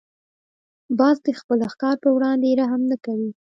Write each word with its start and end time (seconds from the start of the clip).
باز 0.99 1.17
د 1.25 1.27
خپل 1.39 1.59
ښکار 1.73 1.95
پر 2.03 2.09
وړاندې 2.15 2.57
رحم 2.61 2.81
نه 2.91 2.97
کوي 3.05 3.29